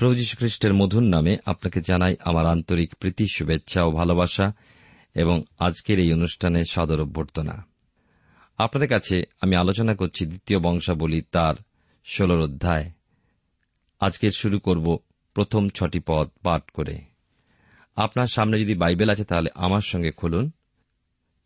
[0.00, 4.52] প্রভু যীশু খ্রিস্টের মধুর নামে আপনাকে জানাই আমার আন্তরিক প্রীতি, শুভেচ্ছা ও ভালোবাসা
[5.14, 7.66] এবং আজকের এই অনুষ্ঠানে সদর অভ্যর্থনা।
[8.58, 11.54] আপনাদের কাছে আমি আলোচনা করছি দ্বিতীয় বংশাবলী তার
[12.04, 12.90] ষোলর অধ্যায়।
[14.00, 14.98] আজকের শুরু করব
[15.34, 16.98] প্রথম ছটি পদ পাঠ করে।
[17.96, 20.50] আপনার সামনে যদি বাইবেল আছে তাহলে আমার সঙ্গে খুলুন।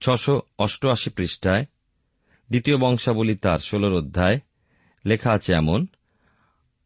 [0.00, 1.64] ছশো অষ্টআশি পৃষ্ঠায়
[2.48, 4.40] দ্বিতীয় বংশাবলী তার ষোলর অধ্যায়
[5.06, 5.86] লেখা আছে এমন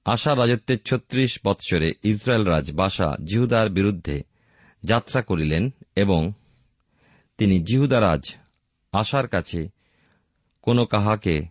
[0.08, 4.22] আশা রাজত্বের ছত্রিশ বৎসরে ইসরায়েল রাজ বাসা জিহুদার বিরুদ্ধে
[4.84, 6.32] যাত্রা করিলেন এবং
[7.38, 8.20] তিনি জিহুদারাজ
[8.92, 9.68] আশার কাছে
[10.62, 11.42] কোন কাহাকে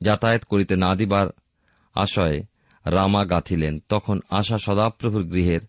[0.00, 1.26] যাতায়াত করিতে না দিবার
[1.94, 2.42] আশয়ে
[2.86, 5.60] রামা গাঁথিলেন। তখন আশা সদাপ্রভুর গৃহের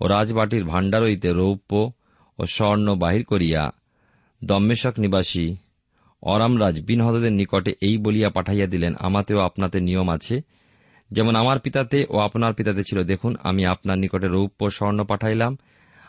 [0.00, 1.92] ও রাজবাটির ভাণ্ডার হইতে রৌপ্য
[2.38, 3.70] ও স্বর্ণ বাহির করিয়া
[4.44, 5.56] দম্মেশক নিবাসী
[6.22, 10.40] অরামরাজ বিনহদের নিকটে এই বলিয়া পাঠাইয়া দিলেন, আমাতেও আপনাতে নিয়ম আছে
[11.10, 15.56] যেমন আমার পিতাতে ও আপনার পিতাতে ছিল। দেখুন, আমি আপনার নিকটে রৌপ্য স্বর্ণ পাঠাইলাম।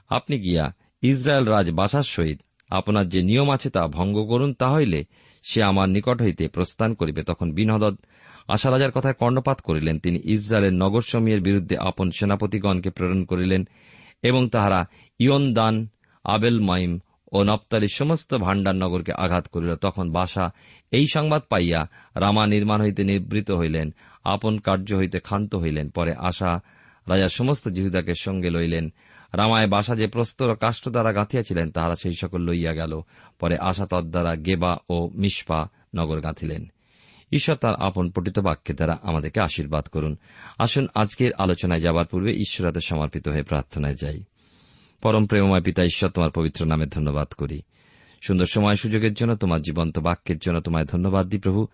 [0.10, 5.04] আপনি গিয়া ইসরায়েল রাজ বাসার সহিত আপনার যে নিয়ম আছে তা ভঙ্গ করুন তাহলে
[5.44, 7.96] সে আমার নিকট হইতে প্রস্থান করিবে। তখন বিনহদদ
[8.48, 13.68] আশা রাজার কথায় কর্ণপাত করিলেন। তিনি ইসরায়েলের নগরসমূহের বিরুদ্ধে আপন সেনাপতিগণকে প্রেরণ করিলেন
[14.24, 14.86] এবং তাহারা
[15.20, 15.88] ইয়ন দান
[16.24, 17.00] আবেল মাইম
[17.31, 20.51] ও নপ্তালির সমস্ত ভাণ্ডার নগরকে আঘাত করিল। তখন বাসা
[20.91, 26.59] এই সংবাদ পাইয়া রামা নির্মাণ হইতে নিবৃত হইলেন, আপন কার্য হইতে ক্ষান্ত হইলেন। পরে আশা
[27.09, 28.94] রাজা সমস্ত জিহুদাকে সঙ্গে লইলেন।
[29.34, 33.01] রামায় বাসা যে প্রস্তর ও কাষ্ঠ দ্বারা গাঁথিয়াছিলেন তাহারা সেই সকল লইয়া গেল।
[33.40, 36.72] পরে আশা তদ্বারা গেবা ও মিসপা নগর গাঁথিলেন।
[37.31, 40.17] ঈশ্বর তার আপন পঠিত বাক্যের দ্বারা আমাদেরকে আশীর্বাদ করুন।
[40.59, 44.23] আসুন আজকের আলোচনায় যাবার পূর্বে ঈশ্বরাতে সমর্পিত হয়ে প্রার্থনায় যাই।
[45.02, 47.62] পরম প্রেমময় পিতা ঈশ্বর তোমার পবিত্র নামে ধন্যবাদ করি।
[48.22, 51.68] সুন্দর সময় সুযোগের জন্য, তোমার জীবন্ত বাক্যের জন্য তোমায় ধন্যবাদ দিই প্রভু।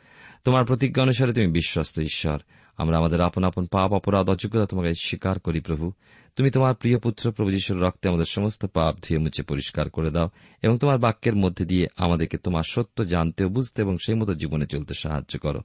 [0.45, 2.39] তোমার প্রতিজ্ঞা অনুসারে তুমি বিশ্বস্ত ঈশ্বর।
[2.77, 5.91] আমরা আমাদের আপন আপন পাপ, অপরাধ, অযোগ্যতা তোমাকে স্বীকার করি প্রভু।
[6.35, 10.29] তুমি তোমার প্রিয় পুত্র প্রভু যিশুর রক্তে আমাদের সমস্ত পাপ ধুয়ে মুছে পরিষ্কার করে দাও
[10.63, 14.93] এবং তোমার বাক্যের মধ্যে দিয়ে আমাদেরকে তোমার সত্য জানতে, বুঝতে এবং সেই মতো জীবনে চলতে
[14.93, 15.59] সাহায্য করো।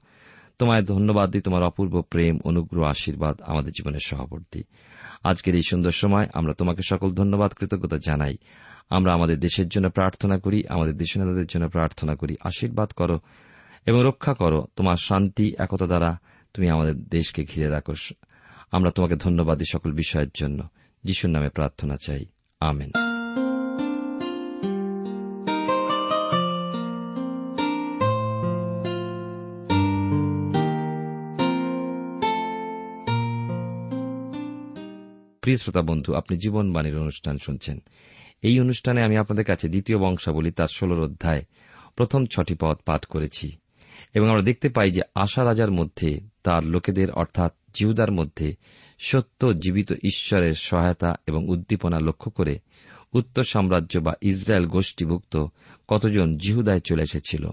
[0.61, 4.63] তোমায় ধন্যবাদ দিই, তোমার অপূর্ব প্রেম, অনুগ্রহ, আশীর্বাদ, আমাদের জীবনের সহবর্তী।
[5.23, 8.37] আজকের এই সুন্দর সময় আমরা তোমাকে সকল ধন্যবাদ, কৃতজ্ঞতা জানাই।
[8.89, 13.19] আমরা আমাদের দেশের জন্য প্রার্থনা করি, আমাদের দেশনেতাদের জন্য প্রার্থনা করি। আশীর্বাদ করো
[13.85, 16.17] এবং রক্ষা করো। তোমার শান্তি, একতা দ্বারা
[16.53, 17.93] তুমি আমাদের দেশকে ঘিরে রাখো।
[18.71, 20.63] আমরা তোমাকে ধন্যবাদ দিই সকল বিষয়ের জন্য।
[21.03, 22.25] যিশুর নামে প্রার্থনা চাই।
[22.59, 23.10] আমেন।
[35.41, 37.79] প্রিয় শ্রোতা বন্ধু, আপনি জীবনবাণীর অনুষ্ঠান শুনছেন।
[38.41, 41.41] এই অনুষ্ঠানে আমি আপনাদের কাছে দ্বিতীয় বংশাবলী তার ষোলর অধ্যায়
[41.95, 43.51] প্রথম ছটি পদ পাঠ করেছি
[44.13, 48.55] এবং আমরা দেখতে পাই যে আশা রাজার মধ্যে, তার লোকেদের অর্থাৎ জিহুদার মধ্যে
[48.99, 52.59] সত্য জীবিত ঈশ্বরের সহায়তা এবং উদ্দীপনা লক্ষ্য করে
[53.13, 55.45] উত্তর সাম্রাজ্য বা ইসরায়েল গোষ্ঠীভুক্ত
[55.87, 57.49] কতজন জিহুদায় চলে এসেছিল।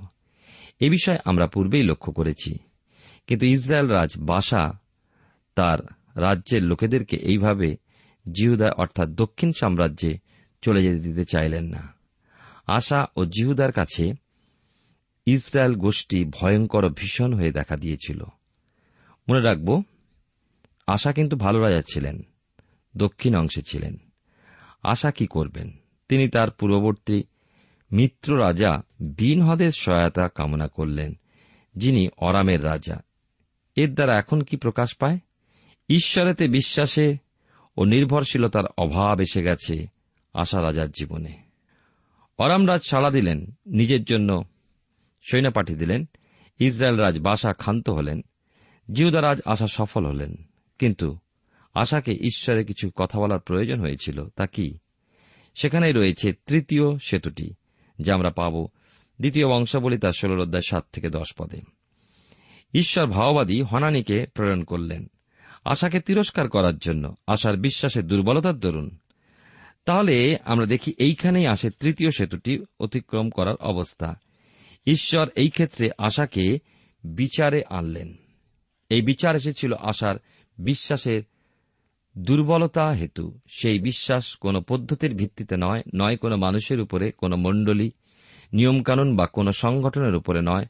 [0.81, 2.59] এ বিষয়ে আমরা পূর্বেই লক্ষ্য করেছি।
[3.27, 4.79] কিন্তু ইসরায়েল রাজ বাসা
[5.55, 5.79] তার
[6.19, 7.77] রাজ্যের লোকেদেরকে এইভাবে
[8.33, 10.19] জিহুদা অর্থাৎ দক্ষিণ সাম্রাজ্যে
[10.63, 11.95] চলে যেতে দিতে চাইলেন না।
[12.67, 14.13] আশা ও জিহুদার কাছে
[15.27, 18.25] ইসরায়েল গোষ্ঠী ভয়ঙ্কর ভীষণ হয়ে দেখা দিয়েছিল।
[19.29, 19.83] মনে রাখব,
[20.87, 22.23] আশা কিন্তু ভালো রাজা ছিলেন,
[22.97, 23.97] দক্ষিণ অংশে ছিলেন।
[24.83, 25.73] আশা কি করবেন?
[26.09, 27.23] তিনি তার পূর্ববর্তী
[27.93, 31.15] মিত্র রাজা বিনহদের সহায়তা কামনা করলেন,
[31.77, 33.03] যিনি অরামের রাজা।
[33.77, 35.19] এর দ্বারা এখন কি প্রকাশ পায়?
[35.89, 37.17] ঈশ্বরেতে বিশ্বাসে
[37.77, 39.87] ও নির্ভরশীলতার অভাব এসে গেছে
[40.35, 41.43] আশা রাজার জীবনে।
[42.39, 44.45] অরামরাজ সাড়া দিলেন, নিজের জন্য
[45.31, 46.09] সৈন্য পাঠিয়ে দিলেন,
[46.59, 48.21] ইসরায়েল রাজ বাসা ক্ষান্ত হলেন
[48.93, 50.37] জিহুদারাজ আশা সফল হলেন।
[50.79, 51.19] কিন্তু
[51.75, 54.79] আশাকে ঈশ্বরে কিছু কথা বলার প্রয়োজন হয়েছিল, তা কি?
[55.55, 57.55] সেখানেই রয়েছে তৃতীয় সেতুটি,
[58.01, 58.67] যা আমরা পাব
[59.21, 61.61] দ্বিতীয় বংশাবলী তার ষোলর অধ্যায় সাত থেকে দশ পদে।
[62.75, 65.07] ঈশ্বর ভাওবাদী হনানিকে প্রেরণ করলেন।
[65.65, 68.97] আশাকে তিরস্কার করার জন্য, আশার বিশ্বাসের দুর্বলতার দরুন।
[69.85, 74.15] তাহলে আমরা দেখি এইখানেই আসে তৃতীয় সেতুটি অতিক্রম করার অবস্থা।
[74.87, 76.59] ঈশ্বর এই ক্ষেত্রে আশাকে
[77.05, 78.15] বিচারে আনলেন।
[78.91, 80.17] এই বিচার এসেছিল আশার
[80.59, 81.23] বিশ্বাসের
[82.19, 87.91] দুর্বলতা হেতু। সেই বিশ্বাস কোন পদ্ধতির ভিত্তিতে নয় নয় কোন মানুষের উপরে, কোন মণ্ডলী,
[88.53, 90.67] নিয়মকানুন বা কোন সংগঠনের উপরে নয়।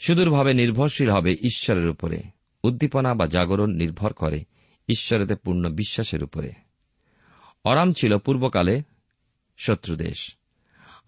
[0.00, 2.35] সুদূরভাবে নির্ভরশীল হবে ঈশ্বরের উপরে।
[2.66, 4.44] উদ্দীপনা বা জাগরণ নির্ভর করে
[4.88, 6.52] ঈশ্বরেতে পূর্ণ বিশ্বাসের উপরে।
[7.64, 8.82] অরাম ছিল পূর্বকালে
[9.58, 10.36] শত্রুদেশ।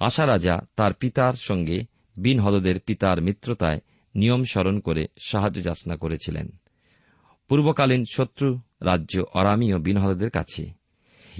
[0.01, 1.81] আশা রাজা তার পিতার সঙ্গে
[2.17, 3.81] বিন হদদের পিতার মিত্রতায়
[4.15, 6.49] নিয়ম স্মরণ করে সাহায্য যাচনা করেছিলেন।
[7.49, 10.73] পূর্বকালীন শত্রু রাজ্য অরামীয় বিনহদদের কাছে।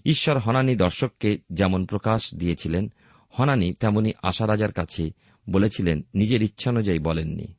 [0.05, 2.93] ঈশ্বর হনানি দর্শককে যেমন প্রকাশ দিয়েছিলেন,
[3.31, 5.11] হনানি তেমনি আশা রাজার কাছে
[5.51, 7.58] বলেছিলেন, নিজের ইচ্ছানুযায়ী বলেননি।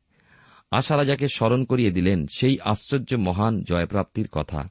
[0.71, 4.69] আশা রাজাকে স্মরণ করিয়ে দিলেন সেই আশ্চর্য মহান জয়প্রাপ্তির কথা।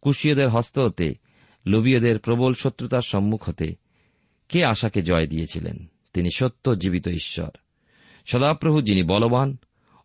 [0.00, 1.14] কুশীয়দের হস্ত হতে
[1.66, 3.74] লোবীয়দের প্রবল শত্রুতার সম্মুখ হতে
[4.48, 5.86] কে আশাকে জয় দিয়েছিলেন?
[6.12, 7.50] তিনি সত্য জীবিত ঈশ্বর।
[8.26, 9.56] সদাপ্রভু যিনি বলবান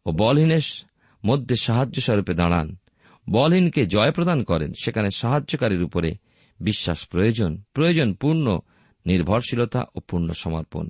[0.05, 0.85] ও বলহীনের
[1.25, 2.75] মধ্যে সাহায্য স্বরূপে দাঁড়ান,
[3.29, 6.13] বলহীনকে জয় প্রদান করেন, সেখানে সাহায্যকারীর উপরে
[6.59, 8.59] বিশ্বাস প্রয়োজন প্রয়োজন পূর্ণ
[9.05, 10.89] নির্ভরশীলতা ও পূর্ণ সমর্পণ।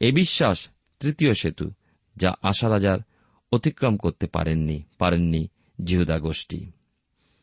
[0.00, 0.68] এ বিশ্বাস
[1.00, 1.70] তৃতীয় সেতু,
[2.16, 2.98] যা আশা রাজার
[3.52, 5.48] অতিক্রম করতে পারেননি পারেননি
[5.84, 6.70] জিহুদা গোষ্ঠী।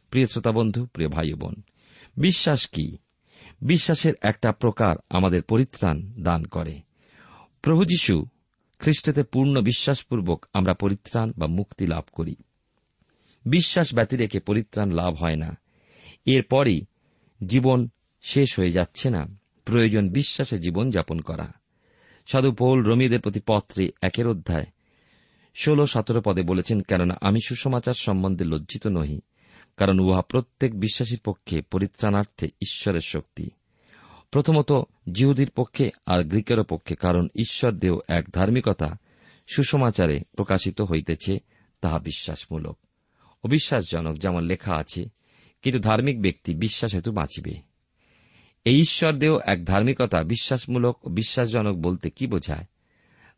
[0.10, 1.56] প্রিয় শ্রোতা বন্ধু প্রিয় ভাই বোন,
[2.18, 2.98] বিশ্বাস কি?
[3.62, 6.82] বিশ্বাসের একটা প্রকার আমাদের পরিত্রাণ দান করে।
[7.62, 8.26] প্রভু যীশু
[8.80, 12.36] খ্রিস্টতে পূর্ণ বিশ্বাসপূর্বক আমরা পরিত্রাণ বা মুক্তি লাভ করি।
[13.46, 15.58] বিশ্বাস ব্যতি রেখে পরিত্রাণ লাভ হয় না।
[16.26, 16.82] এরপরই
[17.46, 17.90] জীবন
[18.22, 19.26] শেষ হয়ে যাচ্ছে না।
[19.66, 21.54] প্রয়োজন বিশ্বাসে জীবন যাপন করা।
[22.28, 24.66] সাধু পৌল রমিদের প্রতি পত্রে একের অধ্যায়
[25.56, 29.22] ষোল সতেরো পদে বলেছেন, কেননা আমি সুসমাচার সম্বন্ধে লজ্জিত নহি,
[29.78, 33.50] কারণ উহা প্রত্যেক বিশ্বাসীর পক্ষে পরিত্রাণার্থে ঈশ্বরের শক্তি।
[34.32, 34.72] প্রথমত,
[35.12, 38.98] জিহুদির পক্ষে আর গ্রীকেরও পক্ষে, কারণ ঈশ্বর দেহ এক ধার্মিকতা
[39.48, 41.38] সুসমাচারে প্রকাশিত হইতেছে,
[41.82, 42.78] তাহা বিশ্বাসমূলক।
[43.44, 45.10] অবিশ্বাসজনক যেমন লেখা আছে,
[45.62, 47.76] কিন্তু ধার্মিক ব্যক্তি বিশ্বাস হেতু বাঁচিবে।
[48.66, 52.66] এই ঈশ্বর দেহ এক ধার্মিকতা বিশ্বাসমূলক ও বিশ্বাসজনক বলতে কি বোঝায়?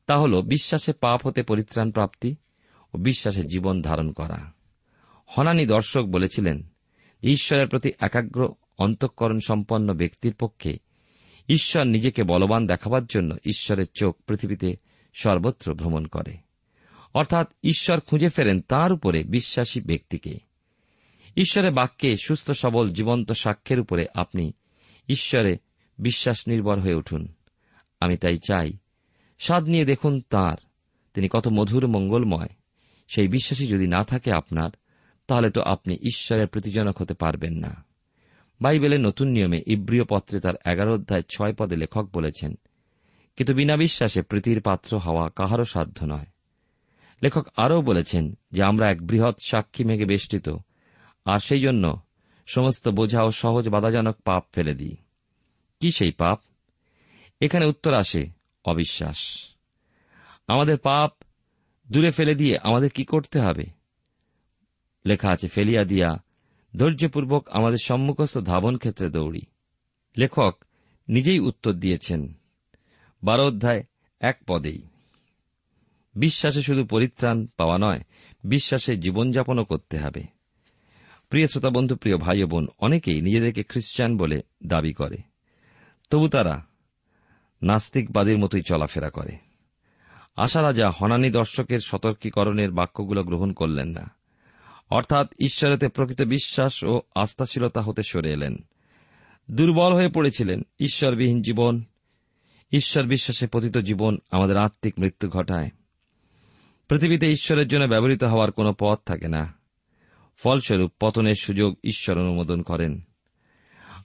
[0.07, 2.35] তা হল বিশ্বাসে পাপ হতে পরিত্রাণ প্রাপ্তি
[2.93, 4.53] ও বিশ্বাসে জীবন ধারণ করা।
[5.25, 6.63] হনানি দর্শক বলেছিলেন,
[7.23, 10.79] ঈশ্বরের প্রতি একাগ্র, অন্তঃকরণ সম্পন্ন ব্যক্তির পক্ষে
[11.49, 14.75] ঈশ্বর নিজেকে বলবান দেখাবার জন্য ঈশ্বরের চোখ পৃথিবীতে
[15.13, 16.37] সর্বত্র ভ্রমণ করে।
[17.13, 20.37] অর্থাৎ ঈশ্বর খুঁজে ফেরেন তার উপরে বিশ্বাসী ব্যক্তিকে।
[21.37, 24.53] ঈশ্বরের বাক্যে সুস্থ, সবল, জীবন্ত সাক্ষ্যের উপরে আপনি
[25.09, 25.57] ঈশ্বরে
[25.97, 27.27] বিশ্বাস নির্ভর হয়ে উঠুন।
[27.99, 28.73] আমি তাই চাই
[29.39, 30.57] স্বাদ নিয়ে দেখুন তার।
[31.13, 32.49] তিনি কত মধুর, মঙ্গলময়।
[33.07, 34.69] সেই বিশ্বাসী যদি না থাকে আপনার,
[35.27, 37.83] তাহলে তো আপনি ঈশ্বরের প্রতিজনক হতে পারবেন না।
[38.61, 42.55] বাইবেলের নতুন নিয়মে ইব্রিয় পত্রে তার এগারো অধ্যায় ছয় পদে লেখক বলেছেন,
[43.35, 46.25] কিন্তু বিনা বিশ্বাসে প্রীতির পাত্র হওয়া কাহারও সাধ্য নয়।
[47.23, 50.49] লেখক আরও বলেছেন যে, আমরা এক বৃহৎ সাক্ষী মেঘে বেষ্টিত,
[51.25, 52.01] আর সেই জন্য
[52.45, 54.95] সমস্ত বোঝা ও সহজ বাধাজনক পাপ ফেলে দিই।
[55.79, 56.39] কি সেই পাপ?
[57.41, 58.36] এখানে উত্তর আসে
[58.67, 59.17] অবিশ্বাস।
[60.47, 61.11] আমাদের পাপ
[61.87, 63.65] দূরে ফেলে দিয়ে আমাদের কি করতে হবে?
[65.05, 66.09] লেখা আছে, ফেলিয়া দিয়া
[66.75, 69.41] ধৈর্যপূর্বক আমাদের সম্মুখস্থ ধাবন ক্ষেত্রে দৌড়ি।
[70.17, 70.63] লেখক
[71.07, 72.33] নিজেই উত্তর দিয়েছেন,
[73.23, 73.83] বারো অধ্যায়
[74.19, 74.81] এক পদেই।
[76.15, 78.01] বিশ্বাসে শুধু পরিত্রাণ পাওয়া নয়,
[78.43, 80.23] বিশ্বাসে জীবনযাপনও করতে হবে।
[81.29, 85.17] প্রিয় শ্রোতা বন্ধু, প্রিয় ভাই বোন, অনেকেই নিজেদেরকে খ্রিস্টান বলে দাবি করে।
[86.09, 86.65] তবু তারা
[87.61, 89.37] নাস্তিকবাদীর মতোই চলাফেরা করে।
[90.35, 94.11] আশা রাজা হনানি দর্শকের সতর্কীকরণের বাক্যগুলো গ্রহণ করলেন না।
[94.89, 98.57] অর্থাৎ ঈশ্বরেতে প্রকৃত বিশ্বাস ও আস্থাশীলতা হতে সরে এলেন।
[99.51, 101.83] দুর্বল হয়ে পড়েছিলেন ঈশ্বরবিহীন জীবন।
[102.71, 105.69] ঈশ্বর বিশ্বাসে পতিত জীবন আমাদের আত্মিক মৃত্যু ঘটায়।
[106.89, 109.53] পৃথিবীতে ঈশ্বরের জন্য ব্যবহৃত হওয়ার কোনো পথ থাকে না।
[110.37, 113.01] ফলস্বরূপ পতনের সুযোগ ঈশ্বর অনুমোদন করেন।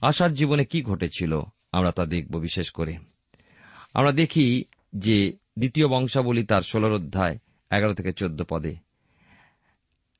[0.01, 1.41] আশার জীবনে কি ঘটেছিল
[1.71, 3.12] আমরা তা দেখব বিশেষ করে।
[3.93, 4.63] আমরা দেখি
[4.95, 7.37] যে দ্বিতীয় বংশাবলী তার ষোলর অধ্যায়
[7.71, 8.75] এগারো থেকে চোদ্দ পদে।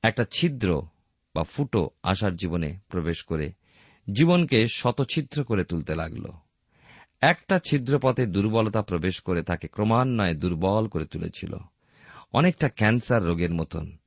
[0.03, 0.81] একটা ছিদ্র
[1.35, 3.51] বা ফুটো আশার জীবনে প্রবেশ করে,
[4.13, 6.25] জীবনকে শতছিদ্র করে তুলতে লাগল।
[7.21, 11.55] একটা ছিদ্রপথে দুর্বলতা প্রবেশ করে তাকে ক্রমান্বয়ে দুর্বল করে তুলেছিল।
[12.33, 13.97] অনেকটা ক্যান্সার রোগের মতন।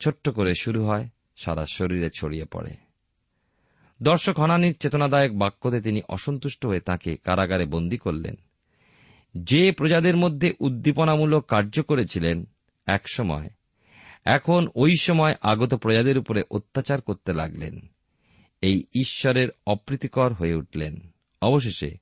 [0.00, 2.76] ছোট্ট করে শুরু হয়, সারা শরীরে ছড়িয়ে পড়ে।
[4.02, 8.36] দর্শক হনানির চেতনাদায়ক বাক্যতে তিনি অসন্তুষ্ট হয়ে তাকে কারাগারে বন্দী করলেন।
[9.36, 12.44] যে প্রজাদের মধ্যে উদ্দীপনামূলক কার্য করেছিলেন
[12.86, 13.48] একসময়
[14.24, 17.80] এখন ওই সময় আগত প্রজাদের উপরে অত্যাচার করতে লাগলেন।
[18.60, 21.00] এই ঈশ্বরের অপ্রীতিকর হয়ে উঠলেন।
[21.42, 21.96] অবশেষে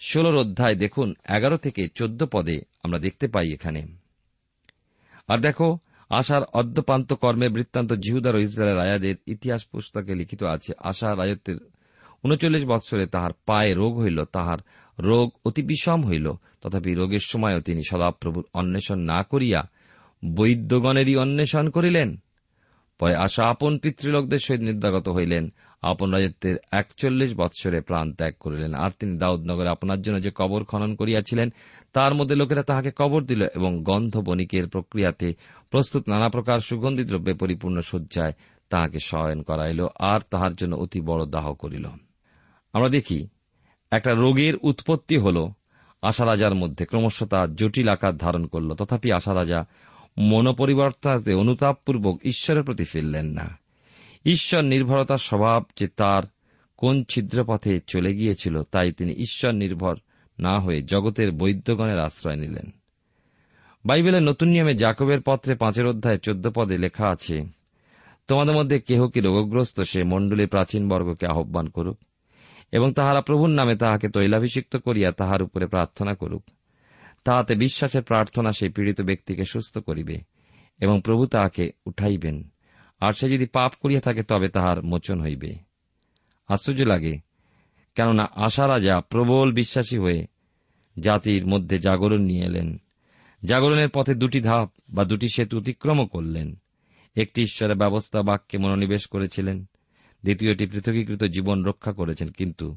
[0.00, 3.86] ষোলর অধ্যায় দেখুন এগারো থেকে চোদ্দ পদে আমরা দেখতে পাই এখানে।
[5.28, 5.78] আর দেখো,
[6.10, 11.56] আশার অদ্যপান্ত কর্মের বৃত্তান্ত জিহুদার ও ইসরায়েলের রায়াদের ইতিহাস পুস্তকে লিখিত আছে আশা রায়তের
[12.24, 14.58] উনচল্লিশ বৎসরে তাহার পায়ে রোগ হইল, তাহার
[14.98, 16.32] রোগ অতি বিষম হইল।
[16.62, 19.70] তথাপি রোগের সময়ও তিনি সদাপ্রভুর অন্বেষণ না করিয়া
[20.34, 22.16] বৈদ্যগণেরই অন্বেষণ করিলেন।
[22.98, 28.90] পরে আশা আপন পিতৃলোকদের সহিত নির্দাগত হইলেন। আপন রাজত্বের একচল্লিশ বৎসরে প্রাণ ত্যাগ করিলেন। আর
[28.98, 31.52] তিনি দাউদনগরে আপনার জন্য যে কবর খনন করিয়াছিলেন,
[31.92, 35.34] তার মধ্যে লোকেরা তাহাকে কবর দিল এবং গন্ধ বণিকের প্রক্রিয়াতে
[35.70, 38.32] প্রস্তুত নানা প্রকার সুগন্ধি দ্রব্যে পরিপূর্ণ শয্যায়
[38.70, 41.86] তাহাকে শয়ন করাইল আর তাহার জন্য অতি বড় দাহ করিল।
[42.72, 43.28] আমরা দেখি
[43.92, 45.48] একটা রোগের উৎপত্তি হল
[46.02, 49.64] আশা রাজার মধ্যে। ক্রমশ তা জটিল আকার ধারণ করল। তথাপি আশা রাজা
[50.18, 53.58] মনোপরিবর্তনাতে অনুতাপপূর্বক ঈশ্বরের প্রতি ফিরলেন না।
[54.24, 56.22] ঈশ্বর নির্ভরতার স্বভাব যে তার
[56.76, 59.96] কোন ছিদ্রপথে চলে গিয়েছিল, তাই তিনি ঈশ্বর নির্ভর
[60.38, 62.70] না হয়ে জগতের বৈদ্যগণের আশ্রয় নিলেন।
[63.84, 67.44] বাইবেলের নতুন নিয়মে জাকবের পত্রে পাঁচের অধ্যায় চোদ্দ পদে লেখা আছে,
[68.28, 71.98] তোমাদের মধ্যে কেহ কি রোগগ্রস্ত, সে মণ্ডলী প্রাচীন বর্গকে আহ্বান করুক।
[72.72, 76.44] এবং তাহারা প্রভুর নামে তাহাকে তৈলাভিষিক্ত করিয়া তাহার উপরে প্রার্থনা করুক।
[77.24, 80.18] তাহাতে বিশ্বাসের প্রার্থনা সেই পীড়িত ব্যক্তিকে সুস্থ করিবে
[80.80, 82.52] এবং প্রভু তাহাকে উঠাইবেন।
[83.00, 85.54] আর সে যদি পাপ করিয়া থাকে, তবে তাহার মোচন হইবে।
[86.48, 87.18] আশ্চর্য লাগে,
[87.94, 90.26] কেননা আশা রাজা প্রবল বিশ্বাসী হয়ে
[91.00, 92.76] জাতির মধ্যে জাগরণ নিয়ে এলেন।
[93.44, 96.56] জাগরণের পথে দুটি ধাপ বা দুটি সেতু অতিক্রম করলেন।
[97.16, 99.64] একটি ঈশ্বরের ব্যবস্থা বাক্যে মনোনিবেশ করেছিলেন
[100.24, 102.76] দ্বিতীয়টি পৃথকীকৃত জীবন রক্ষা করেছেন, কিন্তু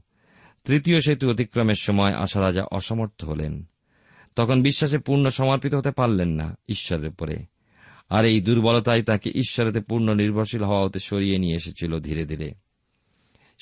[0.64, 3.66] তৃতীয় সেতু অতিক্রমের সময় আশা রাজা অসমর্থ হলেন।
[4.36, 7.46] তখন বিশ্বাসে পূর্ণ সমর্পিত হতে পারলেন না ঈশ্বরের উপরে।
[8.10, 12.52] আর এই দুর্বলতাই তাকে ঈশ্বরেতে পূর্ণ নির্ভরশীল হওয়া হতে সরিয়ে নিয়ে এসেছিল ধীরে ধীরে।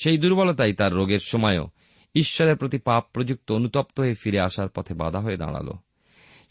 [0.04, 1.68] সেই দুর্বলতাই তার রোগের সময়ও
[2.16, 5.72] ঈশ্বরের প্রতি পাপ প্রযুক্ত অনুতপ্ত হয়ে ফিরে আসার পথে বাধা হয়ে দাঁড়াল।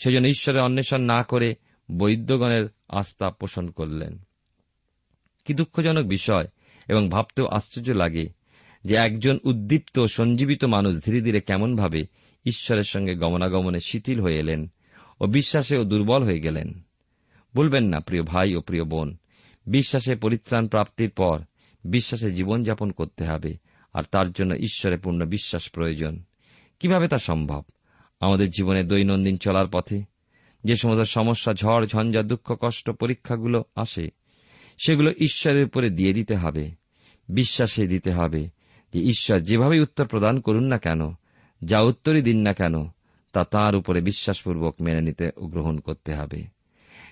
[0.04, 1.54] সেজন্য ঈশ্বরের অন্বেষণ না করে
[1.98, 4.18] বৈদ্যগণের আস্থা পোষণ করলেন।
[5.44, 6.44] কি দুঃখজনক বিষয়
[6.88, 8.28] এবং ভাবতেও আশ্চর্য লাগে
[8.84, 12.06] যে একজন উদ্দীপ্ত, সঞ্জীবিত মানুষ ধীরে ধীরে কেমনভাবে
[12.44, 14.72] ঈশ্বরের সঙ্গে গমনাগমনে শিথিল হয়ে এলেন
[15.20, 16.82] ও বিশ্বাসেও দুর্বল হয়ে গেলেন।
[17.56, 19.16] বলবেন না, প্রিয় ভাই ও প্রিয় বোন,
[19.66, 21.40] বিশ্বাসে পরিত্রাণ প্রাপ্তির পর
[21.84, 23.54] বিশ্বাসে জীবনযাপন করতে হবে,
[23.92, 26.22] আর তার জন্য ঈশ্বরে পূর্ণ বিশ্বাস প্রয়োজন।
[26.80, 27.62] কীভাবে তা সম্ভব?
[28.20, 30.02] আমাদের জীবনে দৈনন্দিন চলার পথে
[30.64, 34.08] যে সমস্ত সমস্যা, ঝড়, ঝঞ্ঝা, দুঃখ, কষ্ট, পরীক্ষাগুলো আসে
[34.86, 36.70] সেগুলো ঈশ্বরের উপরে দিয়ে দিতে হবে,
[37.28, 38.48] বিশ্বাসে দিতে হবে
[38.92, 41.00] যে ঈশ্বর যেভাবে উত্তর প্রদান করুন না কেন,
[41.64, 42.74] যা উত্তরই দিন না কেন,
[43.32, 46.44] তা তাঁর উপরে বিশ্বাসপূর্বক মেনে নিতে ও গ্রহণ করতে হবে।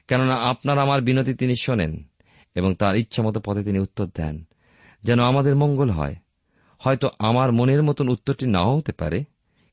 [0.08, 2.08] কেননা আপনার আমার বিনতি তিনি শোনেন
[2.54, 4.44] এবং তার ইচ্ছামতো পথে তিনি উত্তর দেন,
[5.02, 6.16] যেন আমাদের মঙ্গল হয়।
[6.78, 9.24] হয়তো আমার মনের মতন উত্তরটি নাও হতে পারে,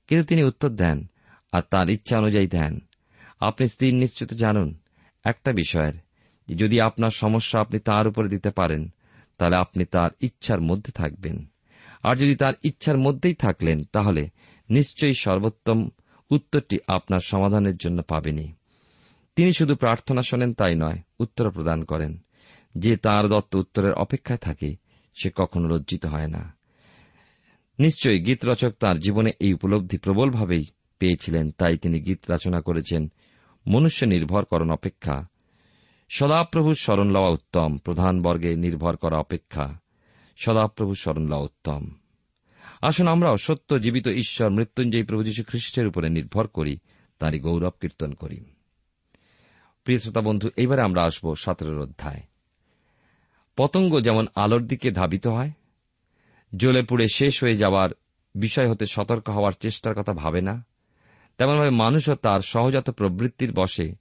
[0.08, 1.08] কিন্তু তিনি উত্তর দেন
[1.52, 2.80] আর তার ইচ্ছা অনুযায়ী দেন।
[3.40, 4.80] আপনি স্থির নিশ্চিত জানুন,
[5.24, 6.07] একটা বিষয়ের
[6.56, 8.90] যদি আপনার সমস্যা আপনি তার উপরে দিতে পারেন,
[9.38, 11.46] তাহলে আপনি তার ইচ্ছার মধ্যে থাকবেন।
[12.04, 14.30] আর যদি তার ইচ্ছার মধ্যেই থাকলেন, তাহলে
[14.70, 15.90] নিশ্চয়ই সর্বোত্তম
[16.30, 18.54] উত্তরটি আপনার সমাধানের জন্য পাবেনি
[19.36, 22.18] তিনি শুধু প্রার্থনা শোনেন, তাই নয়, উত্তর প্রদান করেন।
[22.78, 24.76] যে তাঁর দত্ত উত্তরের অপেক্ষায় থাকে,
[25.16, 26.56] সে কখনো লজ্জিত হয় না।
[27.80, 30.66] নিশ্চয়ই গীত রচক তাঁর জীবনে এই উপলব্ধি প্রবলভাবেই
[31.00, 33.12] পেয়েছিলেন, তাই তিনি গীত রচনা করেছেন,
[33.68, 35.28] মনুষ্য নির্ভর করণ অপেক্ষা
[36.10, 39.80] সদাপ্রভুর স্মরণ লওয়া উত্তম, প্রধান বর্গে নির্ভর করা অপেক্ষা।
[40.38, 41.90] সদাপ্রভুর স্মরণ লওয়া উত্তম।
[42.82, 46.78] আসুন আমরাও সত্য জীবিত ঈশ্বর মৃত্যুঞ্জয়ী প্রভু যীশু খ্রিস্টের উপরে নির্ভর করি,
[47.20, 48.46] তাঁরই গৌরব কীর্তন করি।
[49.84, 52.22] প্রিয় শ্রোতা বন্ধু, এইবারে আমরা আসব সতেরোর অধ্যায়।
[53.58, 55.52] পতঙ্গ যেমন আলোর দিকে ধাবিত হয়,
[56.56, 57.90] জ্বলে পুড়ে শেষ হয়ে যাওয়ার
[58.36, 60.66] বিষয় হতে সতর্ক হওয়ার চেষ্টার কথা ভাবে না,
[61.38, 63.96] তেমনভাবে মানুষও তার সহজাত প্রবৃত্তির বসে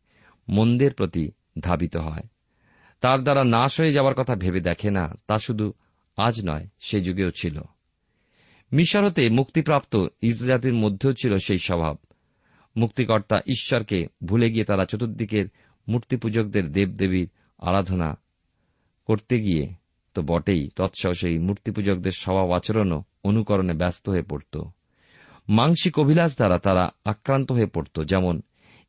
[0.49, 2.23] মন্দের প্রতি ধাবিত হয়।
[3.01, 5.73] তার দ্বারা নাশ হয়ে যাওয়ার কথা ভেবে দেখে না, তা শুধু
[6.17, 7.61] আজ নয়, সে যুগেও ছিল।
[8.73, 11.97] মিশর হতে মুক্তিপ্রাপ্ত ইসরাতির মধ্যেও ছিল সেই স্বভাব।
[12.77, 15.47] মুক্তিকর্তা ঈশ্বরকে ভুলে গিয়ে তারা চতুর্দিকের
[15.89, 18.19] মূর্তি পূজকদের দেবদেবীর আরাধনা
[19.07, 19.75] করতে গিয়ে
[20.15, 24.63] তো বটেই, তৎসহ সেই মূর্তি পূজকদের স্বভাব আচরণও অনুকরণে ব্যস্ত হয়ে পড়ত।
[25.49, 28.43] মাংসিক অভিলাষ দ্বারা তারা আক্রান্ত হয়ে পড়ত, যেমন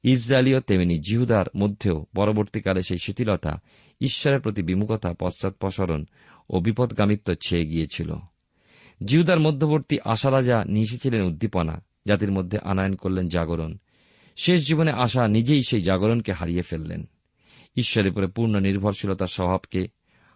[0.07, 3.61] ইসরায়েলীয় তেমনি জিহুদার মধ্যেও পরবর্তীকালে সেই শিথিলতা,
[4.01, 6.05] ঈশ্বরের প্রতি বিমুখতা পশ্চাৎপসরণ
[6.49, 8.15] ও বিপদগামিত্ব ছেয়ে গিয়েছিল।
[9.05, 13.77] জিহুদার মধ্যবর্তী আশা রাজা নিয়ে এসেছিলেন উদ্দীপনা, জাতির মধ্যে আনায়ন করলেন জাগরণ।
[14.37, 17.09] শেষ জীবনে আশা নিজেই সেই জাগরণকে হারিয়ে ফেললেন।
[17.75, 19.87] ঈশ্বরের উপরে পূর্ণ নির্ভরশীলতার স্বভাবকে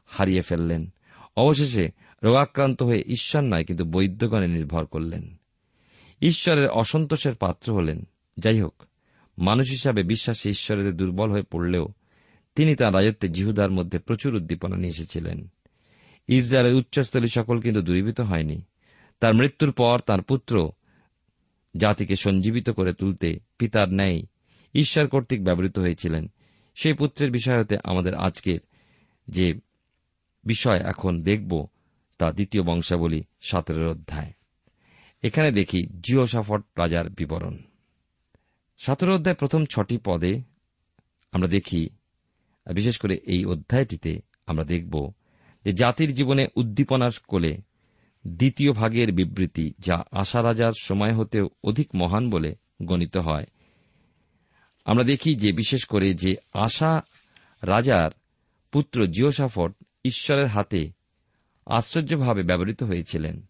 [0.06, 0.94] হারিয়ে ফেললেন।
[1.38, 1.90] অবশেষে
[2.24, 5.36] রোগাক্রান্ত হয়ে ঈশ্বর নয়, কিন্তু বৈদ্যগণে নির্ভর করলেন।
[6.22, 8.84] ঈশ্বরের অসন্তোষের পাত্র হলেন। যাই হোক
[9.42, 11.88] মানুষ হিসাবে বিশ্বাসে ঈশ্বরের দুর্বল হয়ে পড়লেও
[12.56, 15.48] তিনি তাঁর রাজত্বে জিহুদার মধ্যে প্রচুর উদ্দীপনা নিয়ে এসেছিলেন।
[16.28, 18.62] ইসরায়েলের উচ্চস্থলী সকল কিন্তু দূরীভূত হয়নি।
[19.20, 20.72] তার মৃত্যুর পর তার পুত্র
[21.78, 24.24] জাতিকে সঞ্জীবিত করে তুলতে পিতার ন্যায়
[24.74, 26.28] ঈশ্বর কর্তৃক ব্যবহৃত হয়েছিলেন।
[26.76, 28.60] সেই পুত্রের বিষয় হতে আমাদের আজকের
[29.28, 29.54] যে
[30.44, 31.68] বিষয় এখন দেখব
[32.18, 34.34] তা দ্বিতীয় বংশাবলী সতেরোর অধ্যায়।
[35.24, 37.58] এখানে দেখি জিও জিওসাফট রাজার বিবরণ।
[38.86, 40.42] সতেরো অধ্যায় প্রথম ছটি পদে
[41.32, 41.90] আমরা দেখি,
[42.74, 45.12] বিশেষ করে এই অধ্যায়টিতে আমরা দেখব
[45.66, 47.58] যে জাতির জীবনে উদ্দীপনার কোলে
[48.28, 53.44] দ্বিতীয় ভাগের বিবৃতি যা আশা রাজার সময় হতেও অধিক মহান বলে গণিত হয়।
[54.86, 57.02] আমরা দেখি যে বিশেষ করে যে আশা
[57.64, 58.12] রাজার
[58.72, 59.74] পুত্র জিওসাফট
[60.06, 60.92] ঈশ্বরের হাতে
[61.66, 63.46] আশ্চর্যভাবে ব্যবহৃত হয়েছিলেন।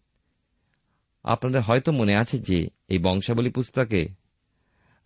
[1.24, 4.21] আপনাদের হয়তো মনে আছে যে এই বংশাবলী পুস্তকে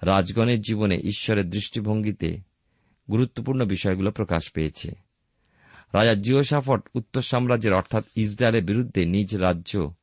[0.02, 2.38] রাজগণের জীবনে ঈশ্বরের দৃষ্টিভঙ্গিতে
[3.10, 4.90] গুরুত্বপূর্ণ বিষয়গুলো প্রকাশ পেয়েছে।
[5.94, 9.94] রাজা জিওসাফট উত্তর সাম্রাজ্যের অর্থাৎ ইসরায়েলের বিরুদ্ধে নিজ রাজ্য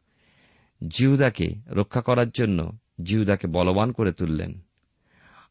[0.88, 4.60] জিহুদাকে রক্ষা করার জন্য জিহুদাকে বলবান করে তুললেন।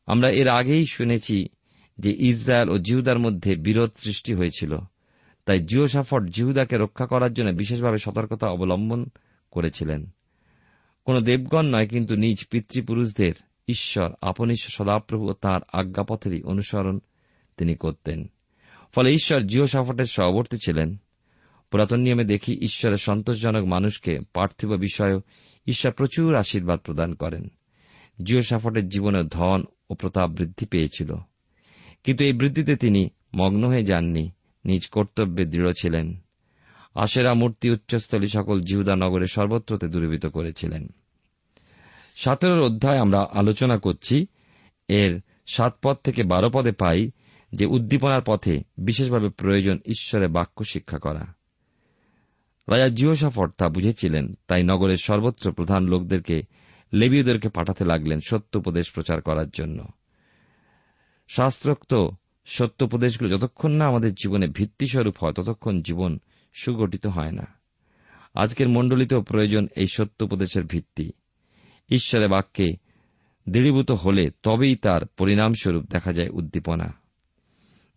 [0.06, 1.48] আমরা এর আগেই শুনেছি
[1.98, 4.76] যে ইসরায়েল ও জিহুদার মধ্যে বিরোধ সৃষ্টি হয়েছিল।
[5.46, 9.06] তাই জিওসাফট জিহুদাকে রক্ষা করার জন্য বিশেষভাবে সতর্কতা অবলম্বন
[9.50, 10.06] করেছিলেন।
[11.04, 13.32] কোন দেবগণ নয়, কিন্তু নিজ পিতৃপুরুষদের
[13.68, 16.98] ঈশ্বর আপন সদাপ্রভু ও তাঁর আজ্ঞাপথেরই অনুসরণ
[17.56, 18.30] তিনি করতেন।
[18.92, 20.96] ফলে ঈশ্বর জিও সাফটের সহবর্তী ছিলেন।
[21.70, 25.20] পুরাতন নিয়মে দেখি ঈশ্বরের সন্তোষজনক মানুষকে পার্থিব বিষয়েও
[25.66, 27.48] ঈশ্বর প্রচুর আশীর্বাদ প্রদান করেন।
[28.22, 31.14] জিও সাফটের জীবনে ধন ও প্রতাপ বৃদ্ধি পেয়েছিল।
[32.04, 34.30] কিন্তু এই বৃদ্ধিতে তিনি মগ্ন হয়ে যাননি,
[34.64, 36.16] নিজ কর্তব্যে দৃঢ় ছিলেন।
[36.94, 40.88] আশেরা মূর্তি উচ্চস্থলী সকল জিহুদা নগরে সর্বত্রতে দূরীভূত করেছিলেন।
[42.16, 44.26] সতেরোর অধ্যায় আমরা আলোচনা করছি,
[44.88, 47.10] এর সাত পদ থেকে বারো পদে পাই
[47.52, 51.26] যে উদ্দীপনার পথে বিশেষভাবে প্রয়োজন ঈশ্বরের বাক্য শিক্ষা করা।
[52.68, 56.42] রাজা জিওসাফট তা বুঝেছিলেন, তাই নগরের সর্বত্র প্রধান লোকদেরকে,
[56.92, 59.88] লেবীয়দেরকে পাঠাতে লাগলেন সত্য উপদেশ প্রচার করার জন্য।
[61.28, 62.08] শাস্ত্রোক্ত
[62.46, 66.18] সত্য উপদেশগুলো যতক্ষণ না আমাদের জীবনে ভিত্তিস্বরূপ হয়, ততক্ষণ জীবন
[66.54, 67.46] সুগঠিত হয় না।
[68.34, 71.12] আজকের মণ্ডলীতেও প্রয়োজন এই সত্য উপদেশের ভিত্তি।
[71.88, 72.76] ঈশ্বরের বাক্যে
[73.48, 76.92] দৃঢ়ীভূত হলে তবেই তার পরিণামস্বরূপ দেখা যায় উদ্দীপনা।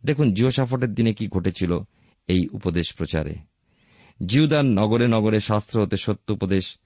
[0.06, 1.80] দেখুন জিওসাফটের দিনে কি ঘটেছিল
[2.28, 3.36] এই উপদেশ প্রচারে।
[4.26, 6.78] জিউদান নগরে নগরে শাস্ত্র হতে সত্য উপদেশ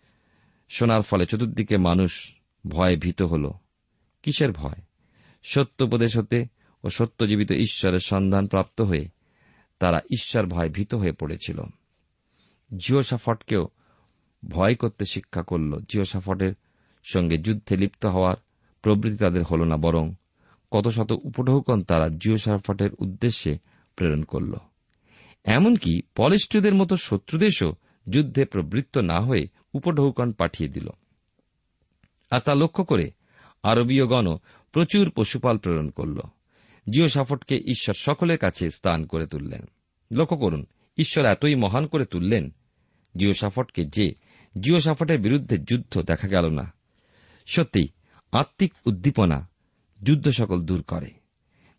[0.70, 2.36] শোনার ফলে চতুর্দিকে মানুষ
[2.68, 3.52] ভয়ে ভীত হল।
[4.24, 4.82] কিসের ভয়?
[5.44, 6.46] সত্য উপদেশ হতে
[6.84, 9.10] ও সত্যজীবিত ঈশ্বরের সন্ধান প্রাপ্ত হয়ে
[9.80, 11.62] তারা ঈশ্বর ভয় ভীত হয়ে পড়েছিল।
[12.78, 13.68] জিওসাফটকেও
[14.50, 16.54] ভয় করতে শিক্ষা করল। জিওসাফটের
[17.04, 18.36] সঙ্গে যুদ্ধে লিপ্ত হওয়ার
[18.82, 20.14] প্রবৃত্তি তাদের হল না, বরং
[20.72, 23.58] কত শত উপঢৌকন তারা জিওসাফটের উদ্দেশ্যে
[23.96, 24.54] প্রেরণ করল।
[25.44, 27.74] এমনকি পলিস্টুদের মতো শত্রুদেশও
[28.10, 30.88] যুদ্ধে প্রবৃত্ত না হয়ে উপঢৌকন পাঠিয়ে দিল।
[32.32, 33.12] আর তা লক্ষ্য করে
[33.64, 34.40] আরবীয়গণও
[34.72, 36.18] প্রচুর পশুপাল প্রেরণ করল।
[36.90, 39.62] জিও সাফটকে ঈশ্বর সকলের কাছে স্থান করে তুললেন।
[40.12, 40.66] লক্ষ্য করুন,
[40.98, 42.54] ঈশ্বর এতই মহান করে তুললেন,
[43.18, 44.16] জিও সাফটকে যে
[44.60, 46.79] জিও সাফটের বিরুদ্ধে যুদ্ধ দেখা গেল না।
[47.50, 47.88] সত্যি,
[48.32, 49.50] আত্মিক উদ্দীপনা
[50.04, 51.12] যুদ্ধ সকল দূর করে।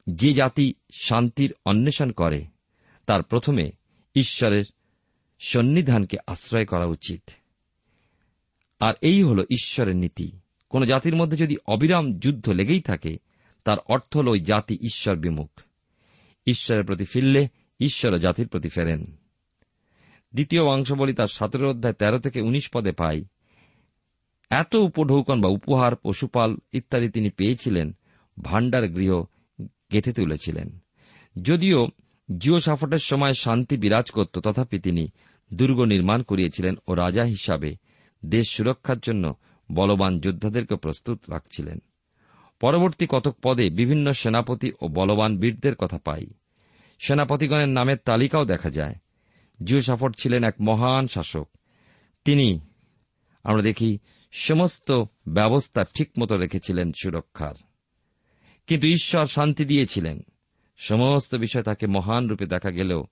[0.07, 2.47] যে জাতি শান্তির অন্বেষণ করে,
[3.07, 3.73] তার প্রথমে
[4.15, 4.65] ঈশ্বরের
[5.41, 7.31] সন্নিধানকে আশ্রয় করা উচিত।
[8.81, 13.17] আর এই হল ঈশ্বরের নীতি। কোন জাতির মধ্যে যদি অবিরাম যুদ্ধ লেগেই থাকে,
[13.65, 15.61] তার অর্থ হল ওই জাতি ঈশ্বর বিমুখ।
[16.47, 17.49] ঈশ্বরের প্রতি ফিরলে
[17.81, 19.17] ঈশ্বর জাতির প্রতি ফেরেন।
[20.33, 23.25] দ্বিতীয় বংশবলী তার সতেরো অধ্যায় তেরো থেকে উনিশ পদে পাই।
[24.51, 27.97] এত উপঢৌকন বা উপহার, পশুপাল ইত্যাদি তিনি পেয়েছিলেন,
[28.43, 29.23] ভাণ্ডার গৃহ
[29.93, 30.79] গেঁথে তুলেছিলেন।
[31.43, 31.87] যদিও
[32.39, 35.09] জিও সাফটের সময় শান্তি বিরাজ করত, তথাপি তিনি
[35.55, 37.77] দুর্গ নির্মাণ করিয়েছিলেন ও রাজা হিসাবে
[38.25, 39.35] দেশ সুরক্ষার জন্য
[39.73, 41.79] বলবান যোদ্ধাদেরকে প্রস্তুত রাখছিলেন।
[42.61, 46.27] পরবর্তী কতক পদে বিভিন্ন সেনাপতি ও বলবান বীরদের কথা পাই।
[46.99, 48.95] সেনাপতিগণের নামের তালিকাও দেখা যায়।
[49.65, 51.49] জিও সাফট ছিলেন এক মহান শাসক।
[52.25, 52.61] তিনি,
[53.45, 53.99] আমরা দেখি
[54.31, 57.55] সমস্ত ব্যবস্থা ঠিকমতো রেখেছিলেন সুরক্ষার।
[58.67, 60.21] কিন্তু ঈশ্বর শান্তি দিয়েছিলেন।
[60.79, 63.07] সমস্ত বিষয় তাকে মহান রূপে দেখা গেলেও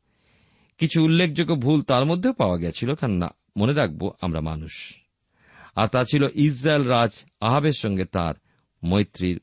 [0.79, 4.97] কিছু উল্লেখযোগ্য ভুল তার মধ্যেও পাওয়া গেছিল, কেননা মনে রাখব আমরা মানুষ।
[5.75, 8.35] আর তা ছিল ইসরায়েল রাজ আহাবের সঙ্গে তার
[8.85, 9.41] মৈত্রীর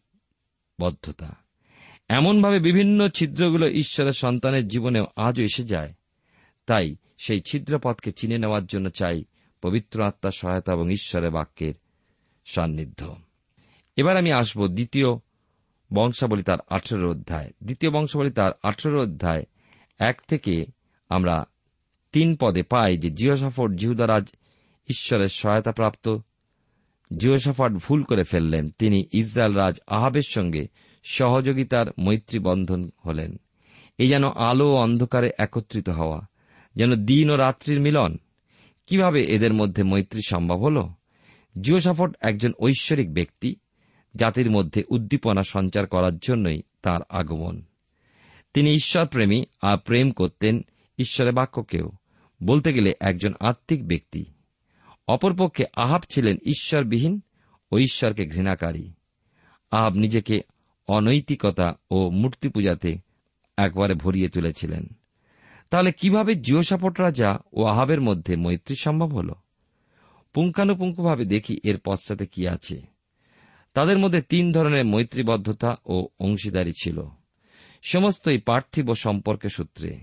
[0.82, 1.36] বদ্ধতা
[2.10, 5.94] এমনভাবে বিভিন্ন ছিদ্রগুলো ঈশ্বরের সন্তানের জীবনেও আজও এসে যায়।
[6.66, 9.24] তাই সেই ছিদ্রপথকে চিনে নেওয়ার জন্য চাই
[9.66, 11.74] পবিত্র আত্মার সহায়তা এবং ঈশ্বরের বাক্যের
[12.46, 13.16] সান্নিধ্য।
[13.96, 15.08] এবার আমি আসব দ্বিতীয়
[15.94, 19.46] বংশাবলী তার আঠেরো অধ্যায়। দ্বিতীয় বংশাবলী তার আঠেরো অধ্যায়
[20.00, 20.66] এক থেকে
[21.10, 21.46] আমরা
[22.12, 24.28] তিন পদে পাই যে জিওসাফট জিহুদারাজ
[24.90, 26.18] ঈশ্বরের সহায়তাপ্রাপ্ত
[27.18, 30.68] জিওসাফাট ভুল করে ফেললেন, তিনি ইসরায়েল রাজ আহাবের সঙ্গে
[31.04, 33.40] সহযোগিতার মৈত্রী বন্ধন হলেন।
[33.98, 36.22] এই যেন আলো ও অন্ধকারে একত্রিত হওয়া,
[36.76, 38.18] যেন দিন ও রাত্রির মিলন
[38.88, 40.90] কীভাবে এদের মধ্যে মৈত্রী সম্ভব হল?
[41.62, 43.56] জিওসাফট একজন ঐশ্বরিক ব্যক্তি,
[44.16, 47.64] জাতির মধ্যে উদ্দীপনা সঞ্চার করার জন্যই তার আগমন।
[48.54, 50.62] তিনি ঈশ্বরপ্রেমী আর প্রেম করতেন
[51.00, 51.92] ঈশ্বরের বাক্যকেও।
[52.44, 54.26] বলতে গেলে একজন আত্মিক ব্যক্তি।
[55.08, 57.22] অপরপক্ষে আহাব ছিলেন ঈশ্বরবিহীন
[57.72, 58.94] ও ঈশ্বরকে ঘৃণাকারী।
[59.72, 60.42] আহাব নিজেকে
[60.88, 62.98] অনৈতিকতা ও মূর্তি পূজাতে
[63.58, 64.88] একবারে ভরিয়ে তুলেছিলেন।
[65.76, 69.34] তাহলে কীভাবে জিওসাপট রাজা ও আহাবের মধ্যে মৈত্রী সম্ভব হল?
[70.34, 72.82] পুঙ্খানুপুঙ্খভাবে দেখি এর পশ্চাতে কি আছে।
[73.74, 77.04] তাদের মধ্যে তিন ধরনের মৈত্রীবদ্ধতা ও অংশীদারি ছিল।
[77.84, 80.00] সমস্তই পার্থিব সম্পর্কে সূত্রে।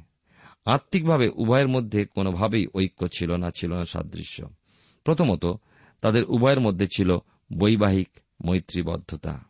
[0.65, 4.49] আত্মিকভাবে উভয়ের মধ্যে কোনোভাবেই ঐক্য ছিল না ছিল না সাদৃশ্য।
[5.05, 5.47] প্রথমত,
[6.01, 7.19] তাদের উভয়ের মধ্যে ছিল
[7.59, 8.09] বৈবাহিক
[8.45, 9.41] মৈত্রীবদ্ধতা।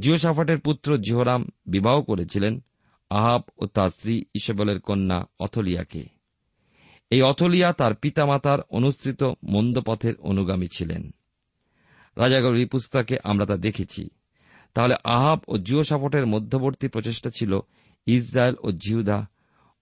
[0.00, 2.62] জিওসাফাটের পুত্র জিহরাম বিবাহ করেছিলেন
[3.10, 6.06] আহাব ও তার স্ত্রী ইসবলের কন্যা অথলিয়াকে।
[7.10, 11.10] এই অথলিয়া তার পিতামাতার অনুসৃত মন্দপথের অনুগামী ছিলেন।
[12.16, 14.08] রাজাগরী পুস্তকে আমরা তা দেখেছি।
[14.74, 17.60] তাহলে আহাব ও জিওসাফটের মধ্যবর্তী প্রচেষ্টা ছিল
[18.06, 19.26] ইসরায়েল ও জিহুদা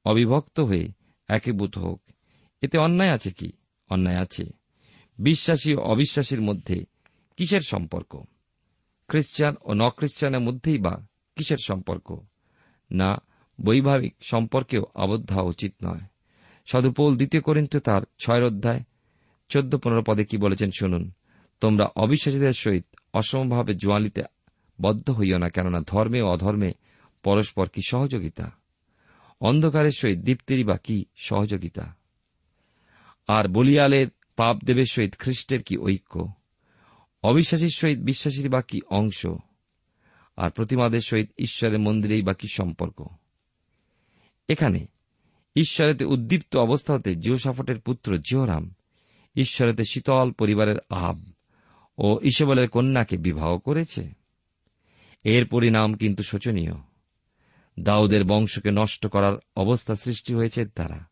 [0.05, 0.89] অবিভক্ত হয়ে
[1.29, 2.03] একীভূত হোক।
[2.63, 3.53] এতে অন্যায় আছে কি?
[3.91, 4.45] অন্যায় আছে।
[5.19, 6.85] বিশ্বাসী ও অবিশ্বাসীর মধ্যে
[7.37, 8.25] কিসের সম্পর্ক?
[9.09, 12.21] খ্রিস্টান ও ন খ্রিস্টানের মধ্যেই বা কিসের সম্পর্ক?
[12.91, 13.23] না,
[13.65, 16.01] বৈবাহিক সম্পর্কেও আবদ্ধ হওয়া উচিত নয়।
[16.67, 18.83] সদুপোল দ্বিতীয় করিন্ত তার ছয় অধ্যায়,
[19.49, 21.13] চোদ্দ পনেরো পদে কি বলেছেন শুনুন।
[21.61, 24.23] তোমরা অবিশ্বাসীদের সহিত অসমভাবে জোয়ালিতে
[24.81, 26.73] বদ্ধ হইও না, কেননা ধর্মে ও অধর্মে
[27.23, 28.51] পরস্পর কি সহযোগিতা?
[29.41, 31.97] অন্ধকারের সহিত দীপ্তিরই বা কি সহযোগিতা?
[33.29, 36.33] আর বলিয়ালের পাপ দেবের সহিত খ্রিস্টের কি ঐক্য?
[37.23, 39.27] অবিশ্বাসীর সহিত বিশ্বাসীর বা কি অংশ?
[40.37, 43.09] আর প্রতিমাদের সহিত ঈশ্বরের মন্দিরেই বা কি সম্পর্ক?
[44.49, 44.87] এখানে,
[45.57, 48.75] ঈশ্বরেতে উদ্দীপ্ত অবস্থাতে জিওসাফটের পুত্র জিওরাম
[49.37, 51.25] ঈশ্বরেতে শীতল পরিবারের আহাব
[51.99, 54.13] ও ইসবলের কন্যাকে বিবাহ করেছে।
[55.25, 56.73] এর পরিণাম কিন্তু শোচনীয়।
[57.81, 61.09] দাউদের বংশকে নষ্ট করার অবস্থা সৃষ্টি হয়েছে তারা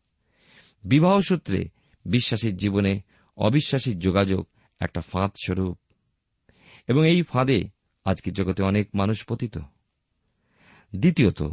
[0.83, 1.69] বিবাহ সূত্রে
[2.05, 3.01] বিশ্বাসীর জীবনে
[3.37, 4.47] অবিশ্বাসীর যোগাযোগ
[4.79, 5.79] একটা ফাঁদ স্বরূপ।
[6.87, 7.69] এবং এই ফাঁদে
[8.05, 9.57] আজকের জগতে অনেক মানুষ পতিত।
[10.95, 11.43] দ্বিতীয়ত,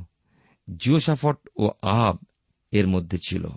[0.78, 2.18] জিওসাফট ও আহাব
[2.72, 3.48] এর মধ্যে ছিল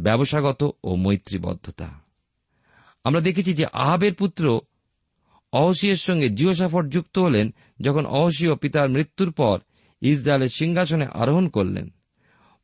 [0.00, 2.00] ব্যবসাগত ও মৈত্রীবদ্ধতা।
[3.04, 4.60] আমরা দেখেছি যে আহাবের পুত্র
[5.52, 9.58] অহসিয়ের সঙ্গে জিওসাফট যুক্ত হলেন যখন অহসীয় পিতার মৃত্যুর পর
[10.00, 11.90] ইসরায়েলের সিংহাসনে আরোহণ করলেন।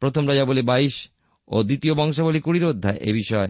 [0.00, 1.10] প্রথম রাজা রাজাবলী বাইশ
[1.48, 3.48] ও দ্বিতীয় বংশাবলী কুড়ির অধ্যায় এ বিষয়ে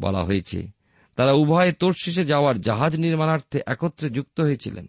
[0.00, 0.68] বলা হয়েছে,
[1.16, 4.88] তারা উভয়ে তোর্শিসে যাওয়ার জাহাজ নির্মাণার্থে একত্রে যুক্ত হয়েছিলেন।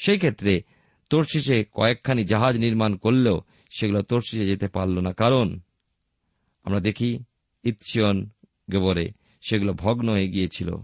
[0.00, 0.62] সেই ক্ষেত্রে
[1.10, 5.60] তোর্শিসে কয়েকখানি জাহাজ নির্মাণ করলেও সেগুলো তোর্শিসে যেতে পারল না। কারণ
[6.64, 7.18] আমরা দেখি
[7.64, 8.28] ইৎসিয়ন
[8.72, 9.08] গেবরে
[9.48, 10.74] সেগুলো ভগ্ন হয়ে গিয়েছিল।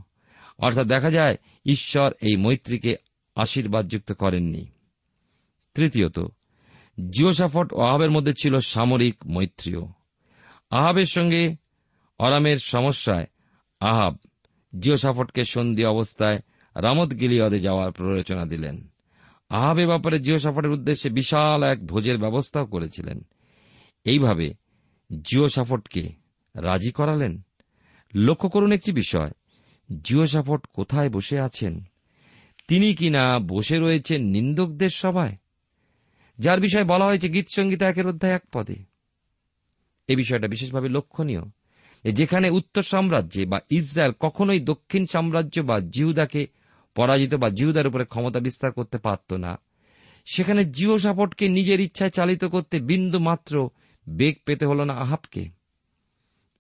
[0.59, 2.97] অর্থাৎ দেখা যায় ঈশ্বর এই মৈত্রীকে
[3.37, 4.67] আশীর্বাদযুক্ত করেননি।
[5.75, 6.19] তৃতীয়ত,
[7.11, 9.83] জিওসাফট ও আহাবের মধ্যে ছিল সামরিক মৈত্রীয়
[10.71, 11.57] আহাবের সঙ্গে
[12.19, 13.27] অরামের সমস্যায়
[13.81, 14.17] আহাব
[14.79, 16.39] জিওসাফটকে সন্ধি অবস্থায়
[16.77, 18.89] রামত গিলিয়দে যাওয়ার প্ররোচনা দিলেন।
[19.49, 23.25] আহাব ব্যাপারে জিও জিওসাফটের উদ্দেশ্যে বিশাল এক ভোজের ব্যবস্থাও করেছিলেন।
[24.05, 24.55] এইভাবে
[25.23, 26.13] জিওসাফটকে
[26.57, 27.43] রাজি করালেন?
[28.15, 29.31] লক্ষ্য করুন একটি বিষয়
[30.03, 31.85] জিওসাফট কোথায় বসে আছেন?
[32.69, 35.37] তিনি কিনা বসে রয়েছেন নিন্দকদের সভায়?
[36.39, 38.77] যার বিষয়ে বলা হয়েছে গীত সংগীত একের অধ্যায় এক পদে।
[40.09, 41.43] এই বিষয়টা বিশেষভাবে লক্ষণীয়।
[42.13, 46.47] যেখানে উত্তর সাম্রাজ্যে বা ইসরায়েল কখনোই দক্ষিণ সাম্রাজ্য বা জিহুদাকে
[46.97, 49.59] পরাজিত বা জিহুদার উপরে ক্ষমতা বিস্তার করতে পারত না।
[50.25, 53.71] সেখানে জিও সাপটকে নিজের ইচ্ছায় চালিত করতে বিন্দু মাত্র
[54.09, 55.49] বেগ পেতে হল না আহাবকে।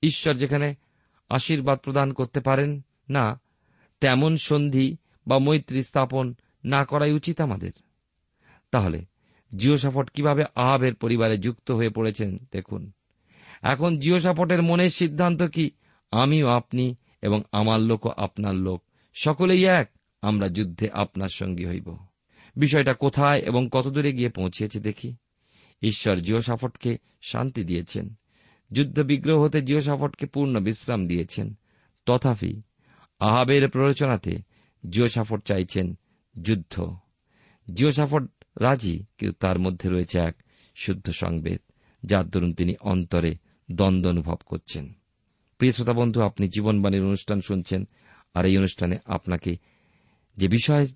[0.03, 0.75] ঈশ্বর যেখানে
[1.29, 3.41] আশীর্বাদ প্রদান করতে পারেন না,
[4.01, 4.97] তেমন সন্ধি
[5.27, 7.73] বা মৈত্রী স্থাপন না করাই উচিত আমাদের।
[8.71, 9.05] তাহলে
[9.57, 12.93] জিওসাফট কীভাবে আহাবের পরিবারে যুক্ত হয়ে পড়েছেন দেখুন।
[13.63, 15.71] এখন জিওসাফটের মনের সিদ্ধান্ত কি?
[16.11, 18.83] আমিও আপনি এবং আমার লোকও আপনার লোক।
[19.15, 19.96] সকলেই এক।
[20.27, 21.97] আমরা যুদ্ধে আপনার সঙ্গী হইব।
[22.57, 25.17] বিষয়টা কোথায় এবং কতদূরে গিয়ে পৌঁছেছে দেখি।
[25.83, 28.15] ঈশ্বর জিওসাফটকে শান্তি দিয়েছেন।
[28.73, 31.55] যুদ্ধ বিগ্রহ হতে জিওসাফটকে পূর্ণ বিশ্রাম দিয়েছেন।
[32.07, 32.63] তথাপি
[33.21, 34.39] আহাবের প্ররোচনাতে
[34.89, 35.99] জিওসাফট চাইছেন
[36.43, 36.97] যুদ্ধ।
[37.75, 40.37] জিওসাফট রাজি, কিন্তু তার মধ্যে রয়েছে এক
[40.75, 41.61] শুদ্ধ সংবেদ,
[42.05, 43.37] যার দরুন তিনি অন্তরে
[43.73, 44.93] দ্বন্দ্ব অনুভব করছেন।
[45.59, 47.89] প্রিয় শ্রোতা বন্ধু, আপনি জীবনবাণীর অনুষ্ঠান শুনছেন,
[48.35, 49.76] আর এই অনুষ্ঠানে আপনাকে
[50.37, 50.87] যে বিষয়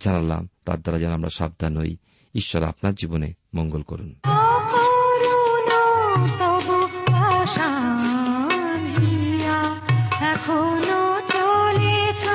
[0.00, 1.96] জানালাম তার দ্বারা যেন আমরা সাবধান হই।
[2.34, 4.14] ঈশ্বর আপনার জীবনে মঙ্গল করুন।
[10.20, 12.26] এখনও চলেছ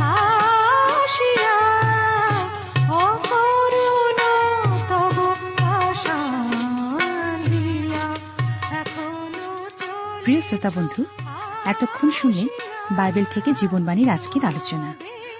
[0.00, 1.80] আসিয়া।
[10.24, 11.04] প্রিয় শ্রোতা বন্ধু
[11.64, 12.46] এতক্ষণ শুনলেন
[12.96, 14.94] বাইবেল থেকে জীবনবাণীর আজকের আলোচনা।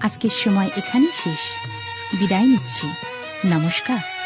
[0.00, 1.42] আজকের সময় এখানে শেষ।
[2.18, 2.86] বিদায় নিচ্ছি।
[3.44, 4.17] নমস্কার।